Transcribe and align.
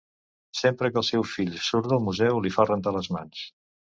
Sempre 0.59 0.89
que 0.93 0.97
el 1.01 1.05
seu 1.09 1.25
fill 1.33 1.51
surt 1.67 1.91
del 1.91 2.03
museu 2.07 2.41
li 2.45 2.53
fa 2.57 2.67
rentar 2.71 2.97
les 2.99 3.13
mans. 3.19 3.45